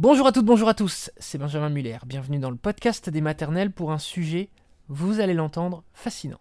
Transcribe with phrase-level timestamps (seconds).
[0.00, 1.98] Bonjour à toutes, bonjour à tous, c'est Benjamin Muller.
[2.06, 4.48] Bienvenue dans le podcast des maternelles pour un sujet,
[4.88, 6.38] vous allez l'entendre, fascinant.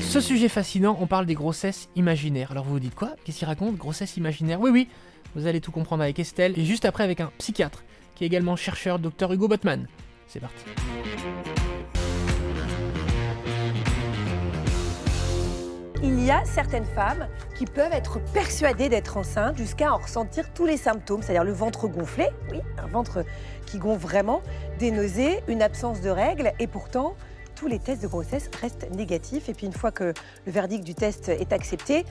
[0.00, 2.50] Ce sujet fascinant, on parle des grossesses imaginaires.
[2.50, 3.12] Alors vous vous dites quoi?
[3.24, 4.88] Qu'est-ce qu'il raconte Grossesse imaginaire Oui, oui,
[5.36, 7.84] vous allez tout comprendre avec Estelle et juste après avec un psychiatre
[8.16, 9.86] qui est également chercheur, Dr Hugo Botman.
[10.26, 10.64] C'est parti.
[16.02, 20.66] Il y a certaines femmes qui peuvent être persuadées d'être enceintes jusqu'à en ressentir tous
[20.66, 23.24] les symptômes, c'est-à-dire le ventre gonflé, oui, un ventre
[23.66, 24.42] qui gonfle vraiment,
[24.78, 27.14] des nausées, une absence de règles, et pourtant,
[27.54, 29.48] tous les tests de grossesse restent négatifs.
[29.48, 30.12] Et puis une fois que
[30.46, 32.04] le verdict du test est accepté,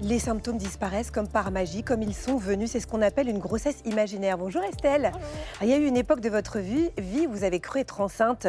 [0.00, 2.72] les symptômes disparaissent comme par magie, comme ils sont venus.
[2.72, 4.38] C'est ce qu'on appelle une grossesse imaginaire.
[4.38, 5.12] Bonjour Estelle.
[5.60, 7.80] Ah, il y a eu une époque de votre vie, vie où vous avez cru
[7.80, 8.46] être enceinte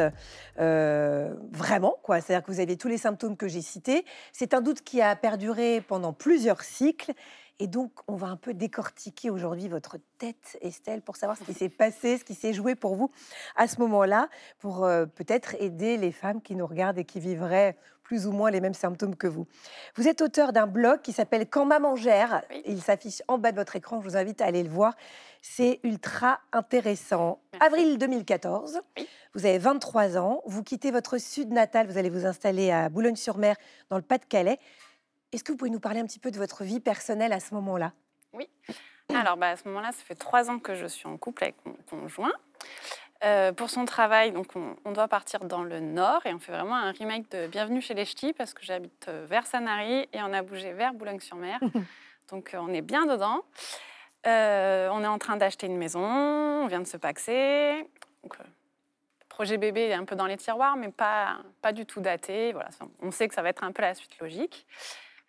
[0.58, 2.20] euh, vraiment, quoi.
[2.20, 4.04] C'est-à-dire que vous aviez tous les symptômes que j'ai cités.
[4.32, 7.12] C'est un doute qui a perduré pendant plusieurs cycles.
[7.58, 11.54] Et donc, on va un peu décortiquer aujourd'hui votre tête, Estelle, pour savoir ce qui
[11.54, 13.10] s'est passé, ce qui s'est joué pour vous
[13.56, 17.76] à ce moment-là, pour euh, peut-être aider les femmes qui nous regardent et qui vivraient
[18.02, 19.46] plus ou moins les mêmes symptômes que vous.
[19.96, 22.42] Vous êtes auteur d'un blog qui s'appelle Quand maman gère.
[22.64, 24.00] Il s'affiche en bas de votre écran.
[24.00, 24.94] Je vous invite à aller le voir.
[25.42, 27.40] C'est ultra intéressant.
[27.58, 28.80] Avril 2014.
[29.34, 30.40] Vous avez 23 ans.
[30.46, 31.88] Vous quittez votre sud natal.
[31.88, 33.56] Vous allez vous installer à Boulogne-sur-Mer,
[33.90, 34.60] dans le Pas-de-Calais.
[35.32, 37.54] Est-ce que vous pouvez nous parler un petit peu de votre vie personnelle à ce
[37.54, 37.92] moment-là?
[38.32, 38.48] Oui.
[39.14, 41.56] Alors, bah, à ce moment-là, ça fait trois ans que je suis en couple avec
[41.64, 42.32] mon conjoint.
[43.24, 44.48] Euh, pour son travail, donc
[44.84, 47.94] on, doit partir dans le nord et on fait vraiment un remake de Bienvenue chez
[47.94, 51.58] les Ch'tis parce que j'habite euh, vers Sanary et on a bougé vers Boulogne-sur-Mer.
[52.30, 53.42] donc euh, on est bien dedans.
[54.26, 57.88] on est en train d'acheter une maison, on vient de se paxer.
[58.22, 58.36] Donc,
[59.30, 62.52] projet bébé est un peu dans les tiroirs, mais pas, pas du tout daté.
[62.52, 62.68] Voilà,
[63.00, 64.66] on sait que ça va être un peu la suite logique.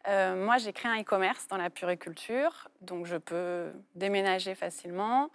[0.07, 5.29] Moi, j'ai créé un e-commerce dans la puriculture, donc je peux déménager facilement.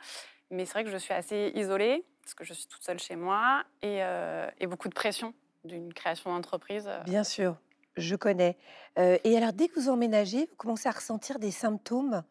[0.52, 3.16] Mais c'est vrai que je suis assez isolée parce que je suis toute seule chez
[3.16, 5.34] moi et, euh, beaucoup de pression
[5.64, 6.86] d'une création d'entreprise.
[6.86, 7.02] Euh.
[7.04, 7.56] Bien sûr,
[7.96, 8.56] je connais.
[8.98, 12.22] Euh, et alors, dès que vous emménagez, vous commencez à ressentir des symptômes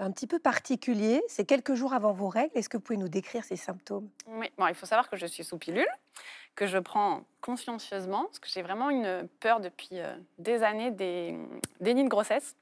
[0.00, 1.22] un petit peu particuliers.
[1.28, 2.50] C'est quelques jours avant vos règles.
[2.54, 4.08] Est-ce que vous pouvez nous décrire ces symptômes?
[4.26, 5.88] Oui, bon, il faut savoir que je suis sous pilule,
[6.58, 10.00] que je prends consciencieusement, parce que j'ai vraiment une peur depuis
[10.38, 11.38] des années des
[11.80, 12.56] dénis de grossesse.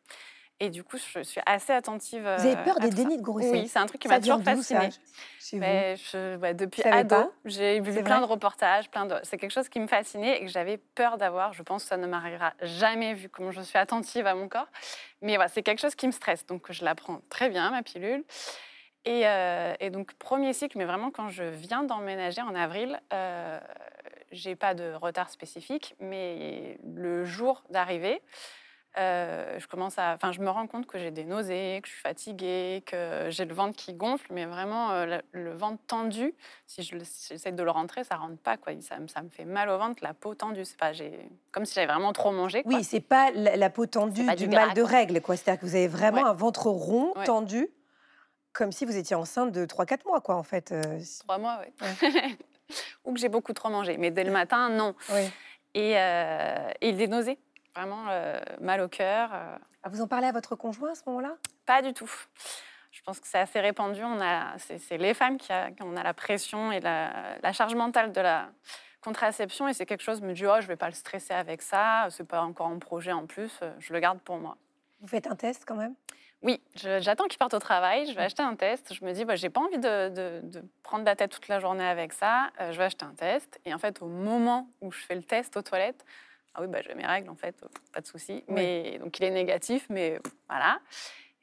[0.60, 2.22] Et du coup, je suis assez attentive.
[2.22, 4.90] Vous avez peur des dénis de grossesse Oui, c'est un truc qui m'a toujours fascinée.
[5.54, 9.14] Mais je, bah, depuis ado, j'ai vu plein de reportages, plein de...
[9.22, 11.54] c'est quelque chose qui me fascinait et que j'avais peur d'avoir.
[11.54, 14.68] Je pense que ça ne m'arrivera jamais vu comment je suis attentive à mon corps.
[15.22, 16.44] Mais voilà, c'est quelque chose qui me stresse.
[16.44, 18.24] Donc je la prends très bien, ma pilule.
[19.06, 23.58] Et, euh, et donc, premier cycle, mais vraiment quand je viens d'emménager en avril, euh,
[24.32, 28.20] j'ai pas de retard spécifique, mais le jour d'arrivée,
[28.98, 31.92] euh, je commence à, enfin, je me rends compte que j'ai des nausées, que je
[31.92, 36.34] suis fatiguée, que j'ai le ventre qui gonfle, mais vraiment euh, le, ventre tendu.
[36.66, 38.72] Si j'essaie de le rentrer, ça rentre pas, quoi.
[38.80, 40.64] Ça, ça, me fait mal au ventre, la peau tendue.
[40.64, 42.62] C'est pas, j'ai, comme si j'avais vraiment trop mangé.
[42.62, 42.74] Quoi.
[42.74, 45.36] Oui, c'est pas la, peau tendue du, mal de règles, quoi.
[45.36, 47.68] C'est-à-dire que vous avez vraiment un ventre rond, tendu,
[48.56, 50.74] comme si vous étiez enceinte de 3-4 mois, quoi, en fait.
[51.20, 52.36] 3 euh, mois, oui.
[53.04, 54.94] Ou que j'ai beaucoup trop mangé, mais dès le matin, non.
[55.74, 55.92] Et,
[56.80, 57.38] et des nausées
[57.76, 59.30] vraiment euh, mal au cœur.
[59.32, 59.56] Euh.
[59.82, 61.36] Ah, vous en parlez à votre conjoint à ce moment-là?
[61.66, 62.10] Pas du tout.
[62.90, 64.02] Je pense que c'est assez répandu.
[64.02, 68.12] On a, c'est, les femmes qui a, on a la pression et la, charge mentale
[68.12, 68.48] de la
[69.02, 72.08] contraception et c'est quelque chose me dit oh je vais pas le stresser avec ça,
[72.10, 74.56] c'est pas encore un projet en plus, euh, je le garde pour moi.
[75.00, 75.94] Vous faites un test quand même?
[76.42, 78.94] Oui, j'attends qu'il parte au travail, je vais acheter un test.
[78.94, 80.42] Je me dis, bah, j'ai pas envie de,
[80.82, 83.58] prendre la tête toute la journée avec ça, je vais acheter un test.
[83.64, 86.04] Et en fait, au moment où je fais le test aux toilettes,
[86.54, 87.54] ah oui, bah, j'ai mes règles, en fait,
[87.92, 88.44] pas de souci.
[88.48, 90.78] Mais donc il est négatif, mais voilà.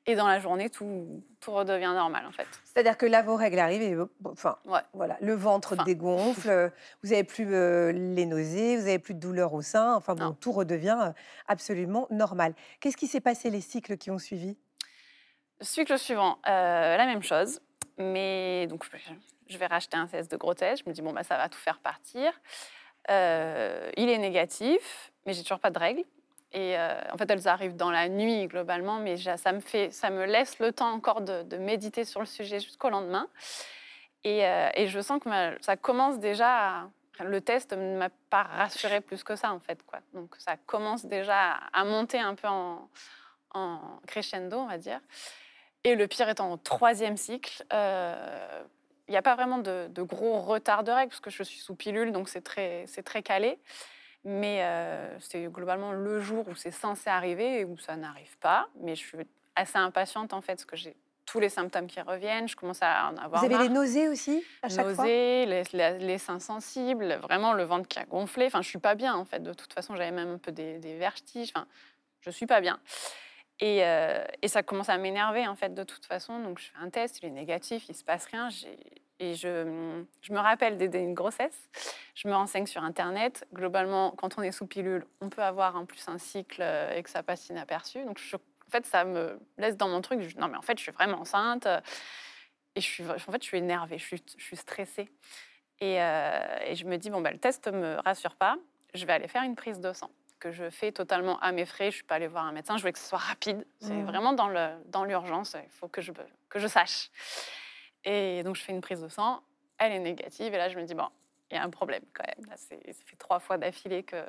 [0.06, 2.48] Et dans la journée, tout, tout redevient normal, en fait.
[2.66, 4.58] C'est-à-dire que là, vos règles arrivent et enfin,
[4.94, 6.72] voilà, le ventre dégonfle,
[7.04, 10.34] vous n'avez plus euh, les nausées, vous n'avez plus de douleur au sein, enfin bon,
[10.34, 11.12] tout redevient euh,
[11.48, 12.54] absolument normal.
[12.81, 14.57] Qu'est-ce qui s'est passé les cycles qui ont suivi?
[15.63, 17.62] Cycle suivant, euh, la même chose,
[17.98, 18.86] mais donc
[19.48, 20.80] je vais racheter un test de grossesse.
[20.83, 22.31] Je me dis bon bah ça va tout faire partir.
[23.10, 26.04] Euh, il est négatif, mais j'ai toujours pas de règles.
[26.54, 30.12] Et euh, en fait, elles arrivent dans la nuit globalement, mais ça me, fait, ça
[30.12, 33.27] me laisse le temps encore de, méditer sur le sujet jusqu'au lendemain.
[34.24, 34.45] Et,
[34.88, 35.30] je sens que
[35.62, 36.88] ça commence déjà
[37.19, 39.81] Le test ne m'a pas rassurée plus que ça, en fait.
[39.83, 40.00] Quoi.
[40.13, 42.88] Donc ça commence déjà à monter un peu en
[44.06, 45.00] crescendo, on va dire.
[45.83, 50.83] Et le pire étant au troisième cycle, il n'y a pas vraiment de, gros retard
[50.83, 53.59] de règles, parce que je suis sous pilule, donc c'est très, très calé.
[54.25, 58.69] Mais euh, c'est globalement le jour où c'est censé arriver et où ça n'arrive pas.
[58.80, 59.18] Mais je suis
[59.57, 60.95] assez impatiente en fait, parce que j'ai
[61.25, 62.47] tous les symptômes qui reviennent.
[62.47, 63.63] Je commence à en avoir Vous avez marre.
[63.63, 65.03] les nausées aussi à chaque fois?
[65.03, 68.45] Nausées, les, les- les seins sensibles, vraiment le ventre qui a gonflé.
[68.45, 69.41] Enfin, je suis pas bien en fait.
[69.44, 71.51] De toute façon, j'avais même un peu des, des vertiges.
[71.53, 71.68] Enfin,
[72.21, 72.80] je suis pas bien.
[73.60, 76.40] Et, euh, et ça commence à m'énerver en fait de toute façon.
[76.40, 78.50] Donc je fais un test, il est négatif, il se passe rien.
[79.20, 79.64] Et je,
[80.30, 81.70] me rappelle d'aider une grossesse.
[82.16, 83.46] Je me renseigne sur Internet.
[83.54, 87.04] Globalement, quand on est sous pilule, on peut avoir en plus un cycle euh, et
[87.04, 88.04] que ça passe inaperçu.
[88.06, 90.22] Donc en fait, ça me laisse dans mon truc.
[90.22, 91.68] Je- non mais en fait, je suis vraiment enceinte.
[92.76, 95.10] Et je suis, en fait, je suis énervée, je suis, stressée.
[95.80, 98.58] Et, euh, et je me dis, bon, bah, le test ne me rassure pas,
[98.94, 100.10] je vais aller faire une prise de sang,
[100.44, 101.86] que je fais totalement à mes frais.
[101.86, 103.66] Je ne suis pas allée voir un médecin, je voulais que ce soit rapide.
[103.80, 104.06] C'est Mhm.
[104.06, 106.12] vraiment dans le- dans l'urgence, il faut que je,
[106.50, 107.10] que je sache.
[108.04, 109.42] Et donc, je fais une prise de sang,
[109.78, 111.07] elle est négative, et là, je me dis, bon,
[111.50, 112.45] il y a un problème quand même.
[112.50, 114.22] Là, c'est- ça fait trois fois d'affilée que,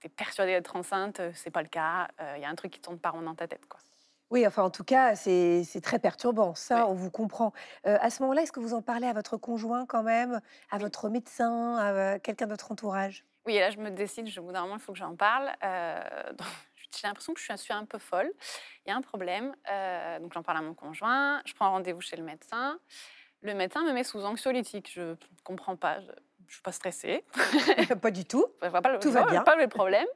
[0.00, 2.72] tu es persuadée d'être enceinte, c'est pas le cas, Euh, il y a un truc
[2.72, 3.66] qui tourne pas rond dans ta tête.
[3.68, 3.78] Quoi.
[4.30, 6.54] Oui, enfin, en tout cas, c'est c'est très perturbant.
[6.56, 7.52] Ça, on vous comprend.
[7.86, 10.40] Euh, à ce moment-là, est-ce que vous en parlez à votre conjoint quand même,
[10.70, 10.82] à Oui.
[10.82, 13.24] votre médecin, à euh, quelqu'un de votre entourage?
[13.46, 15.16] Oui, et là, je me décide, je- au bout d'un moment, il faut que j'en
[15.16, 15.50] parle.
[15.64, 16.00] Euh,
[16.38, 16.46] donc,
[16.96, 18.30] j'ai l'impression que je suis, un peu folle.
[18.84, 19.54] Il y a un problème.
[19.70, 21.42] euh, donc, j'en parle à mon conjoint.
[21.46, 22.78] Je prends rendez-vous chez le médecin.
[23.40, 24.90] Le médecin me met sous anxiolytique.
[24.92, 26.00] Je ne comprends pas.
[26.00, 27.24] Je ne suis pas stressée.
[28.02, 28.46] Pas du tout.
[28.62, 29.42] Je vois pas le, Tout va vois bien.
[29.42, 30.06] pas le problème.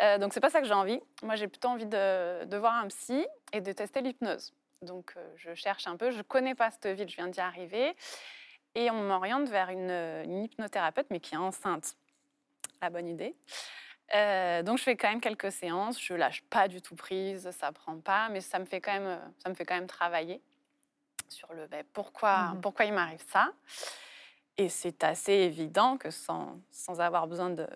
[0.00, 1.00] Euh, donc, c'est pas ça que j'ai envie.
[1.22, 4.54] Moi, j'ai plutôt envie de, de voir un psy et de tester l'hypnose.
[4.80, 6.10] Donc, euh, je cherche un peu.
[6.10, 7.94] Je connais pas cette ville, je viens d'y arriver.
[8.74, 11.96] Et on m'oriente vers une, une hypnothérapeute, mais qui est enceinte.
[12.82, 13.34] La bonne idée.
[14.14, 16.00] Euh, donc, je fais quand même quelques séances.
[16.00, 19.06] Je lâche pas du tout prise, ça prend pas, mais ça me fait quand même,
[19.06, 20.40] euh, ça me fait quand même travailler
[21.28, 22.60] sur le ben, pourquoi, Mhm.
[22.62, 23.52] pourquoi il m'arrive ça.
[24.56, 27.66] Et c'est assez évident que sans, sans avoir besoin de,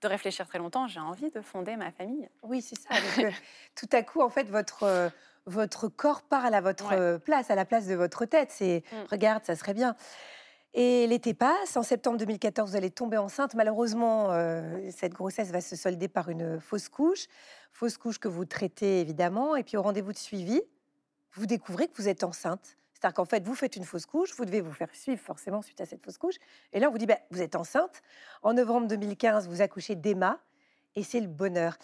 [0.00, 2.28] de réfléchir très longtemps, j'ai envie de fonder ma famille.
[2.42, 2.88] Oui, c'est ça.
[3.00, 3.30] Donc, euh,
[3.76, 5.12] tout à coup, en fait, votre,
[5.46, 7.18] votre corps parle à votre Ouais.
[7.20, 8.50] place, à la place de votre tête.
[8.50, 9.04] C'est Mm.
[9.10, 9.96] regarde, ça serait bien.
[10.80, 11.76] Et l'été passe.
[11.76, 13.56] En septembre 2014, vous allez tomber enceinte.
[13.56, 17.26] Malheureusement, euh, cette grossesse va se solder par une fausse couche.
[17.72, 19.56] Fausse couche que vous traitez évidemment.
[19.56, 20.62] Et puis au rendez-vous de suivi,
[21.32, 22.76] vous découvrez que vous êtes enceinte.
[22.92, 25.80] C'est-à-dire qu'en fait, vous faites une fausse couche, vous devez vous faire suivre forcément suite
[25.80, 26.36] à cette fausse couche.
[26.72, 28.00] Et là, on vous dit, ben, vous êtes enceinte.
[28.44, 30.38] En novembre 2015, vous accouchez d'Emma.
[30.94, 31.76] Et c'est le bonheur.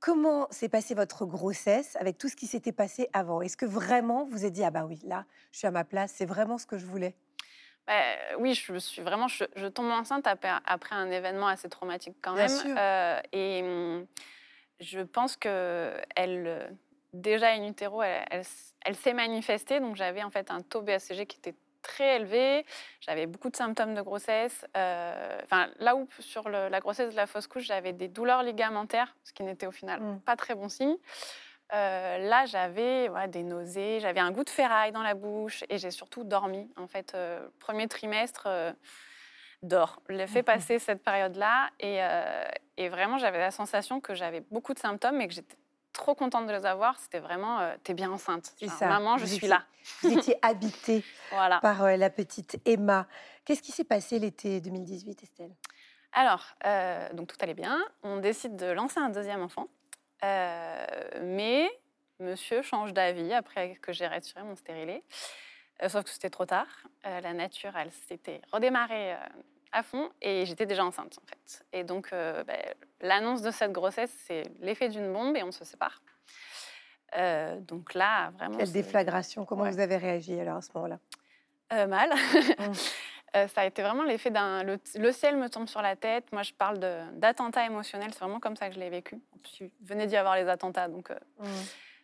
[0.00, 3.42] Comment s'est passée votre grossesse avec tout ce qui s'était passé avant?
[3.42, 6.14] Est-ce que vraiment vous êtes dit, ah bah oui, là, je suis à ma place,
[6.16, 7.14] c'est vraiment ce que je voulais?
[7.88, 12.16] Ben, oui, je suis vraiment, je, je tombe enceinte après, après un événement assez traumatique
[12.22, 12.56] quand Bien même.
[12.56, 12.74] sûr.
[12.78, 14.06] Euh, et hum,
[14.80, 16.68] je pense que elle, euh,
[17.14, 19.80] déjà in utero, elle, elle, s- elle s'est manifestée.
[19.80, 22.66] Donc j'avais en fait un taux BACG qui était très élevé.
[23.00, 24.66] J'avais beaucoup de symptômes de grossesse.
[24.76, 28.42] Euh, Enfin, là où sur le- la grossesse de la fausse couche, j'avais des douleurs
[28.42, 30.20] ligamentaires, ce qui n'était au final Mm.
[30.20, 30.96] pas très bon signe.
[31.74, 35.90] Euh, là, j'avais des nausées, j'avais un goût de ferraille dans la bouche et j'ai
[35.90, 36.70] surtout dormi.
[36.76, 38.72] En fait, euh, premier trimestre, euh,
[39.62, 40.00] dors.
[40.08, 40.44] J'ai fait Mhm.
[40.44, 42.44] passer cette période-là et, euh,
[42.76, 45.56] et vraiment, j'avais la sensation que j'avais beaucoup de symptômes et que j'étais
[45.92, 46.98] trop contente de les avoir.
[46.98, 48.52] C'était vraiment, euh, t'es bien enceinte.
[48.58, 48.86] C'est Genre, ça.
[48.86, 49.62] Maman, je Vous suis étiez- là.
[50.02, 51.60] Vous étiez habitée Voilà.
[51.60, 53.06] par la petite Emma.
[53.44, 55.54] Qu'est-ce qui s'est passé l'été 2018, Estelle?
[56.12, 56.46] Alors,
[57.12, 57.78] donc tout allait bien.
[58.02, 59.66] On décide de lancer un deuxième enfant.
[60.24, 60.86] Euh,
[61.22, 61.68] mais
[62.18, 65.02] monsieur change d'avis après que j'ai retiré mon stérilet.
[65.82, 66.66] Euh, sauf que c'était trop tard.
[67.06, 69.14] Euh, la nature, elle s'était redémarrée
[69.70, 71.64] à fond et j'étais déjà enceinte en fait.
[71.72, 76.00] Et donc, ben, l'annonce de cette grossesse, c'est l'effet d'une bombe et on se sépare.
[77.60, 78.56] Donc là, vraiment.
[78.58, 79.70] Quelle déflagration Comment Ouais.
[79.70, 81.86] vous avez réagi alors à ce moment-là?
[81.86, 82.12] Mal.
[83.34, 83.36] Mm.
[83.36, 84.62] Euh, ça a été vraiment l'effet d'un.
[84.62, 86.30] Le, le ciel me tombe sur la tête.
[86.32, 88.10] Moi, je parle de- d'attentats émotionnels.
[88.12, 89.18] C'est vraiment comme ça que je l'ai vécu.
[89.58, 91.16] Je venais d'y avoir les attentats, donc euh,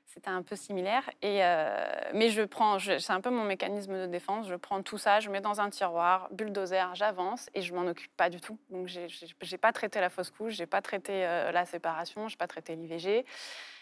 [0.07, 1.02] c'était un peu similaire.
[1.23, 1.75] Et, euh,
[2.12, 2.78] mais je prends.
[2.78, 4.47] C'est un peu mon mécanisme de défense.
[4.49, 8.14] Je prends tout ça, je mets dans un tiroir, bulldozer, j'avance et je m'en occupe
[8.16, 8.59] pas du tout.
[8.71, 12.76] Donc, j'ai- pas traité la fausse couche, j'ai pas traité la séparation, j'ai pas traité
[12.76, 13.25] l'IVG.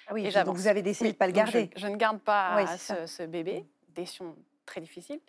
[0.06, 1.70] Ah oui, Et donc vous avez décidé de ne pas le je- garder.
[1.76, 5.20] Je, ne garde pas Oui, ce, ce bébé, décision très difficile.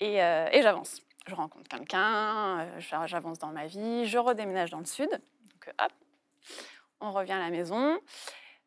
[0.00, 1.00] Et, et j'avance.
[1.26, 5.08] Je rencontre quelqu'un, euh, j'a- j'avance dans ma vie, je redéménage dans le sud.
[5.10, 5.92] Donc hop,
[7.00, 7.98] on revient à la maison.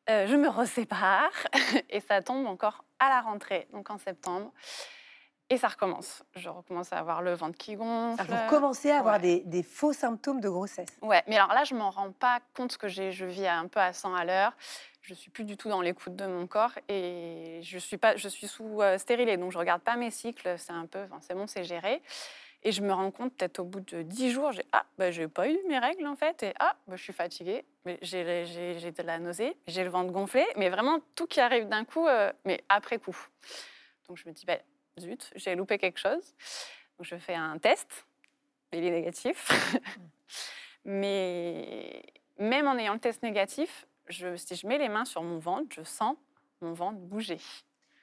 [0.10, 1.32] Euh, je me resépare
[1.90, 4.52] et ça tombe encore à la rentrée, donc en septembre.
[5.52, 6.22] Et ça recommence.
[6.36, 8.24] Je recommence à avoir le ventre qui gonfle.
[8.24, 9.20] Vous recommencez à avoir Ouais.
[9.22, 10.90] des, des faux symptômes de grossesse.
[11.02, 13.80] Ouais, mais alors là, je m'en rends pas compte que j'ai, je vis un peu
[13.80, 14.52] à 100 à l'heure.
[15.02, 18.28] Je suis plus du tout dans l'écoute de mon corps et je suis pas, je
[18.28, 20.54] suis sous euh, stérilée, donc je regarde pas mes cycles.
[20.60, 22.02] C'est un peu, c'est bon, c'est géré.
[22.64, 25.28] Et je me rends compte, peut-être au bout de 10 jours, j'ai Ah, bah, j'ai
[25.28, 26.44] pas eu mes règles en fait.
[26.44, 27.64] Et Ah, bah, je suis fatiguée,
[28.02, 30.46] j'ai de la nausée, j'ai le ventre gonflé.
[30.58, 33.18] Mais vraiment, tout qui arrive d'un coup, euh, mais après coup.
[34.08, 34.58] Donc je me dis bah,
[35.00, 36.36] Zut, j'ai loupé quelque chose.
[36.98, 38.06] Donc je fais un test,
[38.74, 39.50] il est négatif.
[40.86, 42.04] mais
[42.38, 45.84] même en ayant le test négatif, si je mets les mains sur mon ventre, je
[45.84, 46.18] sens
[46.62, 47.40] mon ventre bouger.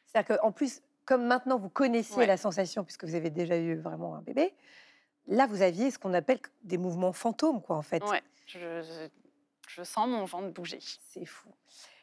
[0.07, 2.27] C'est-à-dire qu'en plus, comme maintenant vous connaissiez Ouais.
[2.27, 4.53] la sensation, puisque vous avez déjà eu vraiment un bébé,
[5.29, 8.03] là vous aviez ce qu'on appelle des mouvements fantômes, quoi, en fait.
[8.05, 9.09] Ouais, je,
[9.85, 10.81] sens mon ventre bouger.
[11.09, 11.49] C'est fou.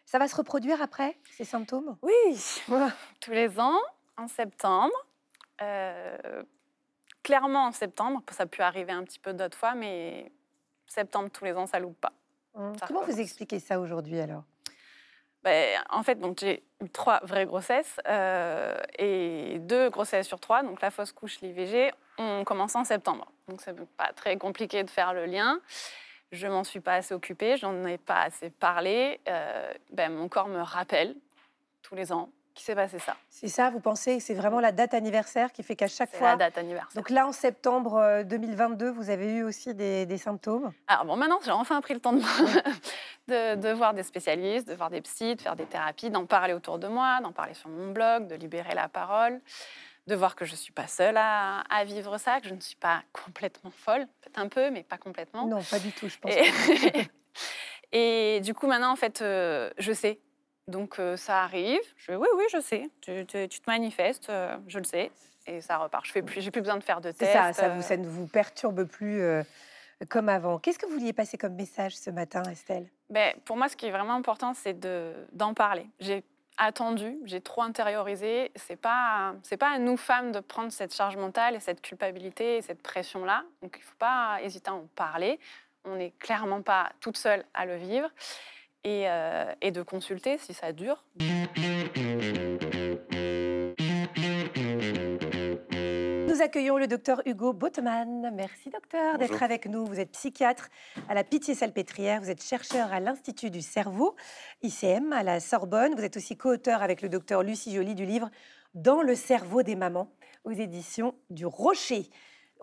[0.05, 1.97] Ça va se reproduire après, ces symptômes?
[2.01, 2.63] Oui,
[3.19, 3.79] tous les ans,
[4.17, 4.93] en septembre.
[5.61, 6.43] Euh,
[7.23, 10.31] clairement en septembre, ça peut arriver un petit peu d'autres fois, mais
[10.87, 12.13] septembre tous les ans, ça loupe pas.
[12.53, 14.43] Hum, Ça Comment vous expliquez ça aujourd'hui alors?
[15.43, 20.63] Ben, en fait, donc j'ai eu trois vraies grossesses euh, et deux grossesses sur trois,
[20.63, 23.29] donc la fausse couche, l'IVG, ont commencé en septembre.
[23.49, 25.59] Donc c'est pas très compliqué de faire le lien.
[26.31, 29.19] Je m'en suis pas assez occupée, j'en ai pas assez parlé.
[29.27, 31.15] Euh, ben, mon corps me rappelle
[31.81, 33.15] tous les ans qu'il s'est passé ça.
[33.29, 36.17] C'est ça, vous pensez que c'est vraiment la date anniversaire qui fait qu'à chaque C'est
[36.19, 36.31] fois.
[36.31, 36.93] la date anniversaire.
[36.95, 40.71] Donc là, en septembre euh, 2022, vous avez eu aussi des, des symptômes?
[40.87, 42.21] Alors bon, maintenant, j'ai enfin pris le temps de,
[43.27, 46.53] de, de voir des spécialistes, de voir des psys, de faire des thérapies, d'en parler
[46.53, 49.41] autour de moi, d'en parler sur mon blog, de libérer la parole,
[50.07, 52.59] de voir que je ne suis pas seule à, à vivre ça, que je ne
[52.59, 55.47] suis pas complètement folle, peut-être un peu, mais pas complètement.
[55.47, 56.31] Non, pas du tout, je pense.
[56.33, 57.09] Et,
[58.37, 60.19] et du coup, maintenant, en fait, euh, je sais.
[60.67, 61.81] Donc, euh, ça arrive.
[61.97, 62.89] Je, oui, oui, je sais.
[63.01, 65.11] Tu, tu- tu te manifestes, euh, je le sais.
[65.45, 66.05] Et ça repart.
[66.05, 67.33] Je fais plus, j'ai plus besoin de faire de tests.
[67.33, 69.43] ça, ça, euh, vous, ça ne vous perturbe plus euh,
[70.09, 70.57] comme avant.
[70.59, 72.87] Qu'est-ce que vous vouliez passer comme message ce matin, Estelle?
[73.09, 75.85] Ben, pour moi, ce qui est vraiment important, c'est de- d'en parler.
[75.99, 76.23] J'ai
[76.57, 78.51] attendu, j'ai trop intériorisé.
[78.55, 82.57] C'est pas, c'est pas à nous femmes de prendre cette charge mentale et cette culpabilité
[82.57, 83.43] et cette pression-là.
[83.61, 85.39] Donc, il ne faut pas hésiter à en parler.
[85.83, 88.09] On n'est clairement pas toute seule à le vivre.
[88.83, 91.03] Et, euh, et de consulter si ça dure.
[96.33, 98.31] Nous accueillons le docteur Hugo Botman.
[98.33, 99.85] Merci docteur d'être avec nous.
[99.85, 100.69] Vous êtes psychiatre
[101.07, 104.15] à la Pitié-Salpêtrière, vous êtes chercheur à l'Institut du cerveau,
[104.63, 105.93] ICM, à la Sorbonne.
[105.95, 108.31] Vous êtes aussi co-auteur avec le docteur Lucie Joly du livre
[108.73, 110.11] Dans le cerveau des mamans
[110.43, 112.09] aux éditions du Rocher.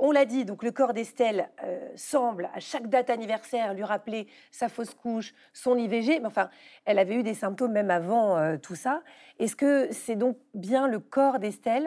[0.02, 4.28] On l'a dit, donc le corps d'Estelle euh, semble à chaque date anniversaire lui rappeler
[4.50, 6.20] sa fausse couche, son IVG.
[6.20, 6.48] Mais enfin,
[6.86, 9.02] elle avait eu des symptômes même avant euh, tout ça.
[9.38, 11.86] Est-ce que c'est donc bien le corps d'Estelle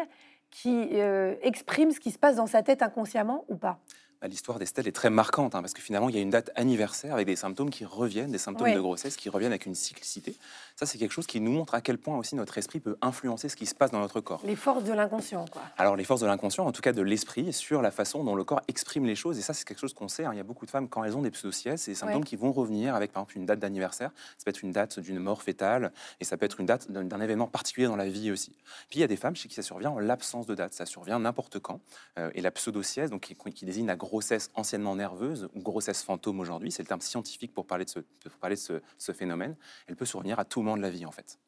[0.52, 3.80] qui euh, exprime ce qui se passe dans sa tête inconsciemment ou pas?
[4.28, 7.14] L'histoire d'Estelle est très marquante, hein, parce que finalement, il y a une date anniversaire
[7.14, 10.36] avec des symptômes qui reviennent, des symptômes de grossesse qui reviennent avec une cyclicité.
[10.76, 13.50] Ça, c'est quelque chose qui nous montre à quel point aussi notre esprit peut influencer
[13.50, 14.42] ce qui se passe dans notre corps.
[14.46, 15.62] Les forces de l'inconscient, quoi.
[15.78, 18.44] Alors, les forces de l'inconscient, en tout cas de l'esprit, sur la façon dont le
[18.46, 19.38] corps exprime les choses.
[19.38, 20.24] Et ça, c'est quelque chose qu'on sait.
[20.24, 20.32] hein.
[20.34, 22.28] Il y a beaucoup de femmes, quand elles ont des pseudosièses, c'est des symptômes Ouais.
[22.28, 24.12] qui vont revenir avec, par exemple, une date d'anniversaire.
[24.38, 27.20] Ça peut être une date d'une mort fétale, et ça peut être une date d'un
[27.22, 28.52] événement particulier dans la vie aussi.
[28.90, 30.74] Puis, il y a des femmes chez qui ça survient en l'absence de date.
[30.74, 31.82] Ça survient n'importe quand.
[32.18, 34.13] Euh, et la pseudosièse, donc, qui, qui désigne la grossesse
[34.56, 38.32] anciennement nerveuse, ou grossesse fantôme aujourd'hui, c'est le terme scientifique pour parler de ce, pour
[38.40, 39.56] parler de ce, ce phénomène.
[39.88, 41.40] Elle peut survenir à tout moment de la vie, en fait.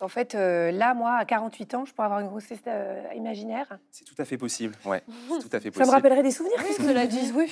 [0.00, 0.02] Oui, c'est ça.
[0.02, 3.02] Donc en fait, euh, là, moi, à 48 ans, je pourrais avoir une grossesse euh,
[3.14, 3.78] imaginaire.
[3.90, 4.74] C'est tout à fait possible.
[4.84, 5.02] Ouais,
[5.40, 5.90] c'est tout à fait Ça me possible.
[5.90, 7.50] rappellerait des souvenirs, qu'est-ce que cela la disent, oui.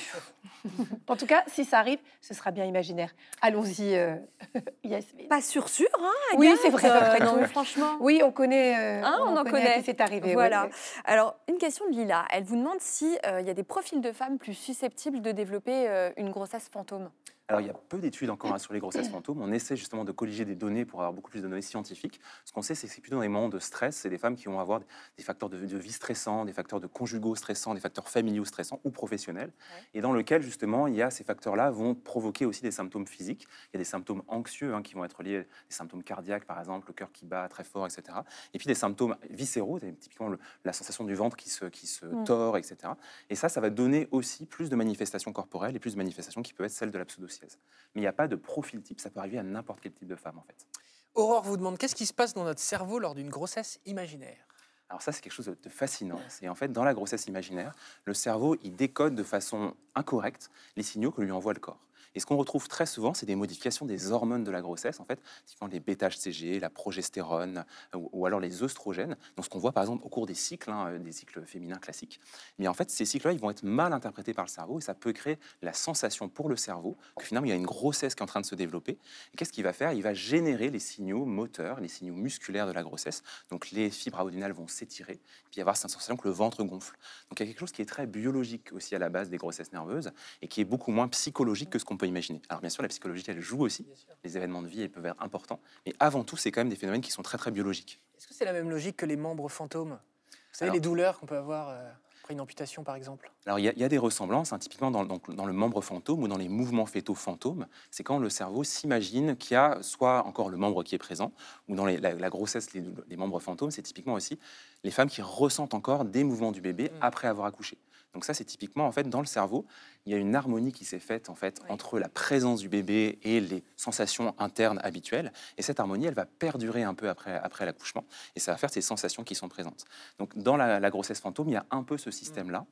[1.07, 3.11] en tout cas, si ça arrive, ce sera bien imaginaire.
[3.41, 4.15] Allons-y, euh.
[5.29, 7.97] Pas sûr sûr, hein Oui, c'est vrai, euh, non, mais franchement.
[7.99, 8.75] Oui, on connaît.
[8.77, 9.81] euh, Hein, on en connaît.
[9.85, 10.33] c'est arrivé.
[10.33, 10.65] Voilà.
[10.65, 10.71] ouais.
[11.05, 12.25] Alors, une question de Lila.
[12.31, 15.31] Elle vous demande si euh, il y a des profils de femmes plus susceptibles de
[15.31, 17.09] développer euh, une grossesse fantôme.
[17.47, 19.39] Alors, il y a peu d'études encore hein, sur les grossesses fantômes.
[19.39, 22.19] On essaie justement de colliger des données pour avoir beaucoup plus de données scientifiques.
[22.43, 24.35] Ce qu'on sait, c'est que c'est plutôt dans les moments de stress, c'est des femmes
[24.35, 24.79] qui vont avoir
[25.15, 28.81] des facteurs de, de vie stressants, des facteurs de conjugaux stressants, des facteurs familiaux stressants
[28.83, 29.53] ou professionnels,
[29.93, 33.47] et dans lequel justement, il y a ces facteurs-là vont provoquer aussi des symptômes physiques.
[33.65, 36.57] Il y a des symptômes anxieux hein, qui vont être liés, des symptômes cardiaques par
[36.57, 38.25] exemple, le cœur qui bat très fort, etc.
[38.55, 42.07] Et puis des symptômes viscéraux, typiquement le- la sensation du ventre qui se, qui se
[42.07, 42.23] Mm.
[42.23, 42.97] tord, etc.
[43.29, 46.53] Et ça, ça va donner aussi plus de manifestations corporelles et plus de manifestations qui
[46.53, 47.05] peuvent être celles de la
[47.41, 47.49] Mais
[47.95, 50.15] il n'y a pas de profil type, ça peut arriver à n'importe quel type de
[50.15, 50.67] femme en fait.
[51.13, 54.45] Aurore vous demande qu'est-ce qui se passe dans notre cerveau lors d'une grossesse imaginaire?
[54.89, 56.19] Alors ça, c'est quelque chose de de fascinant.
[56.27, 57.73] C'est en fait dans la grossesse imaginaire,
[58.03, 61.84] le cerveau, il décode de façon incorrecte les signaux que lui envoie le corps.
[62.15, 65.05] Et ce qu'on retrouve très souvent, c'est des modifications des hormones de la grossesse, en
[65.05, 69.17] fait, typiquement les bêta-HCG, la progestérone euh, ou, alors les œstrogènes.
[69.35, 71.77] Donc, ce qu'on voit par exemple au cours des cycles, hein, euh, des cycles féminins
[71.77, 72.19] classiques.
[72.57, 74.93] Mais en fait, ces cycles-là, ils vont être mal interprétés par le cerveau et ça
[74.93, 78.19] peut créer la sensation pour le cerveau que finalement, il y a une grossesse qui
[78.19, 78.97] est en train de se développer.
[79.33, 79.91] Et qu'est-ce qu'il va faire?
[79.91, 83.23] Il va générer les signaux moteurs, les signaux musculaires de la grossesse.
[83.49, 85.19] Donc, les fibres abdominales vont s'étirer,
[85.51, 86.95] puis avoir cette sensation que le ventre gonfle.
[87.29, 89.37] Donc, il y a quelque chose qui est très biologique aussi à la base des
[89.37, 92.41] grossesses nerveuses et qui est beaucoup moins psychologique que ce qu'on peut imaginer.
[92.49, 93.85] Alors, bien sûr, la psychologie, elle joue aussi.
[94.23, 95.59] Les événements de vie, ils peuvent être importants.
[95.85, 98.01] Mais avant tout, c'est quand même des phénomènes qui sont très, très biologiques.
[98.17, 99.99] Est-ce que c'est la même logique que les membres fantômes?
[100.31, 103.29] Vous savez, Alors- les douleurs qu'on peut avoir euh, après une amputation, par exemple?
[103.45, 106.23] Alors, il y, a- il y a des ressemblances, hein, typiquement dans, le membre fantôme
[106.23, 107.67] ou dans les mouvements fétaux fantômes.
[107.91, 111.31] C'est quand le cerveau s'imagine qu'il y a soit encore le membre qui est présent,
[111.67, 114.39] ou dans les- la, la grossesse, les, les membres fantômes, c'est typiquement aussi
[114.83, 116.97] les femmes qui ressentent encore des mouvements du bébé Mm.
[117.01, 117.77] après avoir accouché.
[118.15, 119.65] Donc ça, c'est typiquement, en fait, dans le cerveau,
[120.05, 121.69] il y a une harmonie qui s'est faite, en fait, Oui.
[121.69, 125.33] entre la présence du bébé et les sensations internes habituelles.
[125.57, 128.05] Et cette harmonie, elle va perdurer un peu après, après l'accouchement.
[128.37, 129.83] Et ça va faire ces sensations qui sont présentes.
[130.17, 132.65] Donc, dans la, la grossesse fantôme, il y a un peu ce système-là,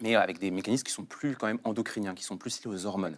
[0.00, 2.86] mais avec des mécanismes qui sont plus quand même endocriniens, qui sont plus liés aux
[2.86, 3.16] hormones.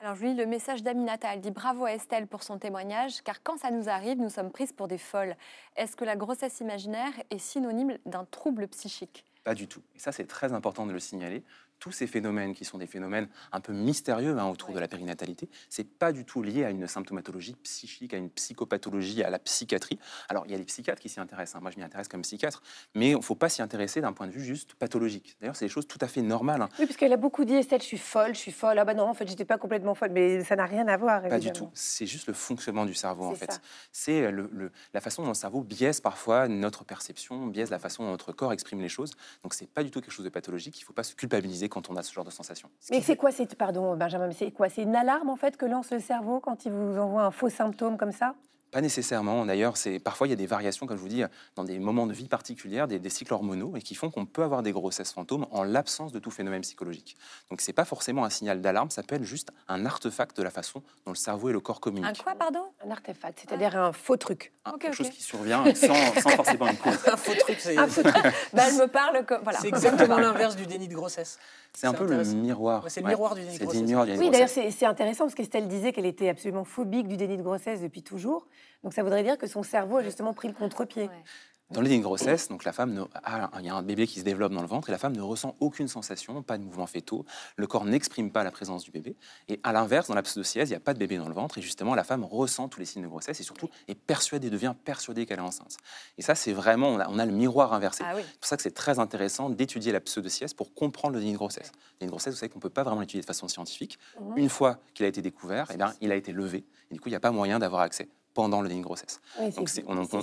[0.00, 1.32] Alors je lis le message d'Aminata.
[1.32, 4.50] Elle dit bravo à Estelle pour son témoignage, car quand ça nous arrive, nous sommes
[4.50, 5.36] prises pour des folles.
[5.76, 9.24] Est-ce que la grossesse imaginaire est synonyme d'un trouble psychique?
[9.44, 9.82] Pas du tout.
[9.94, 11.44] Et ça, c'est très important de le signaler.
[11.82, 14.76] Tous ces phénomènes qui sont des phénomènes un peu mystérieux hein, autour Ouais.
[14.76, 19.24] de la périnatalité, c'est pas du tout lié à une symptomatologie psychique, à une psychopathologie,
[19.24, 19.98] à la psychiatrie.
[20.28, 21.56] Alors, il y a les psychiatres qui s'y intéressent.
[21.56, 21.60] hein.
[21.60, 22.62] Moi, je m'y intéresse comme psychiatre,
[22.94, 25.36] mais il ne faut pas s'y intéresser d'un point de vue juste pathologique.
[25.40, 26.62] D'ailleurs, c'est des choses tout à fait normales.
[26.62, 26.68] hein.
[26.78, 28.78] Oui, parce qu'elle a beaucoup dit, Estelle, je suis folle, je suis folle.
[28.78, 31.22] Ah bah non, en fait, j'étais pas complètement folle, mais ça n'a rien à voir.
[31.22, 31.66] Pas du évidemment.
[31.66, 31.70] tout.
[31.74, 33.60] C'est juste le fonctionnement du cerveau, en fait.
[33.90, 38.04] C'est le- le- la façon dont le cerveau biaise parfois notre perception, biaise la façon
[38.04, 39.14] dont notre corps exprime les choses.
[39.42, 40.78] Donc, c'est pas du tout quelque chose de pathologique.
[40.78, 42.68] Il ne faut pas se culpabiliser quand on a ce genre de sensation.
[42.90, 44.68] Mais c'est quoi, c'est, pardon Benjamin, mais c'est quoi?
[44.68, 47.48] C'est une alarme en fait que lance le cerveau quand il vous envoie un faux
[47.48, 48.34] symptôme comme ça?
[48.72, 49.44] Pas nécessairement.
[49.44, 51.22] D'ailleurs, c'est parfois il y a des variations, comme je vous dis,
[51.56, 54.42] dans des moments de vie particuliers, des, des cycles hormonaux, et qui font qu'on peut
[54.42, 57.16] avoir des grossesses fantômes en l'absence de tout phénomène psychologique.
[57.50, 58.88] Donc, c'est pas forcément un signal d'alarme.
[58.90, 61.80] Ça peut être juste un artefact de la façon dont le cerveau et le corps
[61.80, 62.20] communiquent.
[62.20, 62.64] Un quoi, pardon?
[62.84, 64.52] Un artefact, c'est-à-dire un faux truc.
[64.64, 66.96] Un- quelque chose qui survient sans, sans forcément une cause.
[67.12, 68.14] Un faux truc, c'est Un faux truc.
[68.54, 69.42] Bah, Elle me parle comme...
[69.42, 69.58] Voilà.
[69.60, 71.38] c'est exactement l'inverse du déni de grossesse.
[71.74, 72.84] C'est un peu le miroir.
[72.84, 73.12] Ouais, c'est le Ouais.
[73.12, 73.82] miroir du déni de grossesse.
[73.82, 76.64] miroir du déni de Oui, d'ailleurs, c'est, c'est intéressant parce qu'Estelle disait qu'elle était absolument
[76.64, 78.46] phobique du déni de grossesse depuis toujours.
[78.84, 81.04] Donc ça voudrait dire que son cerveau a justement pris le contre-pied.
[81.04, 81.24] Ouais.
[81.70, 84.06] Dans le déni de grossesse, donc la femme ne- a- il y a un bébé
[84.06, 86.64] qui se développe dans le ventre et la femme ne ressent aucune sensation, pas de
[86.64, 87.24] mouvement fétaux.
[87.56, 89.16] Le corps n'exprime pas la présence du bébé.
[89.48, 91.56] Et à l'inverse, dans la pseudocièse, il n'y a pas de bébé dans le ventre
[91.56, 94.74] et justement la femme ressent tous les signes de grossesse et surtout est persuadée, devient
[94.84, 95.78] persuadée qu'elle est enceinte.
[96.18, 98.04] Et ça, c'est vraiment, on a, on a le miroir inversé.
[98.06, 98.22] Ah oui.
[98.30, 101.38] C'est pour ça que c'est très intéressant d'étudier la pseudocièse pour comprendre le déni de
[101.38, 101.72] grossesse.
[101.94, 103.98] Le déni de grossesse, vous savez qu'on ne peut pas vraiment l'étudier de façon scientifique.
[104.20, 104.36] Mhm.
[104.36, 106.66] Une fois qu'il a été découvert, eh bien, il a été levé.
[106.90, 109.20] Et du coup, il n'y a pas moyen d'avoir accès pendant le déni de grossesse.
[109.38, 109.68] Oui, Donc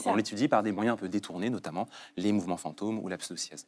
[0.06, 3.68] on, l'étudie par des moyens un peu détournés, notamment les mouvements fantômes ou la pseudocièse.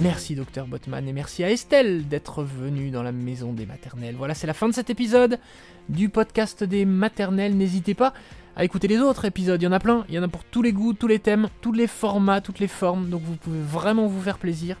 [0.00, 4.14] Merci docteur Botman et merci à Estelle d'être venue dans la maison des maternelles.
[4.16, 5.40] Voilà, c'est la fin de cet épisode
[5.88, 7.56] du podcast des maternelles.
[7.56, 8.14] N'hésitez pas
[8.54, 10.44] à écouter les autres épisodes, il y en a plein, il y en a pour
[10.44, 13.60] tous les goûts, tous les thèmes, tous les formats, toutes les formes, donc vous pouvez
[13.60, 14.76] vraiment vous faire plaisir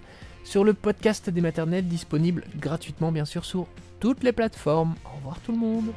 [0.48, 3.66] sur le podcast des maternelles disponible gratuitement bien sûr sur
[4.00, 4.94] toutes les plateformes.
[5.04, 5.92] Au revoir tout le monde.